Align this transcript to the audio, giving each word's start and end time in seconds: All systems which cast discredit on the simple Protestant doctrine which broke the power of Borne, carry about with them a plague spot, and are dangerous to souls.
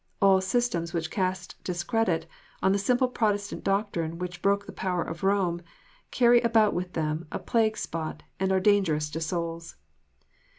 All 0.19 0.41
systems 0.41 0.93
which 0.95 1.11
cast 1.11 1.63
discredit 1.63 2.25
on 2.63 2.71
the 2.71 2.79
simple 2.79 3.07
Protestant 3.07 3.63
doctrine 3.63 4.17
which 4.17 4.41
broke 4.41 4.65
the 4.65 4.71
power 4.71 5.03
of 5.03 5.21
Borne, 5.21 5.61
carry 6.09 6.41
about 6.41 6.73
with 6.73 6.93
them 6.93 7.27
a 7.31 7.37
plague 7.37 7.77
spot, 7.77 8.23
and 8.39 8.51
are 8.51 8.59
dangerous 8.59 9.11
to 9.11 9.21
souls. 9.21 9.75